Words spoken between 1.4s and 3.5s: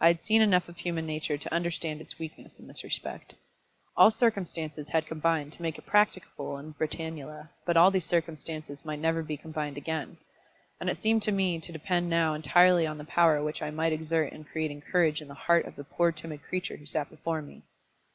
understand its weakness in this respect.